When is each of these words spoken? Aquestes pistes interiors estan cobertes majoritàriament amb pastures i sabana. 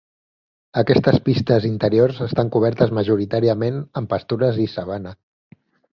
Aquestes 0.81 1.17
pistes 1.27 1.67
interiors 1.69 2.21
estan 2.27 2.51
cobertes 2.57 2.95
majoritàriament 3.01 3.77
amb 4.03 4.11
pastures 4.15 4.59
i 4.65 4.67
sabana. 4.77 5.13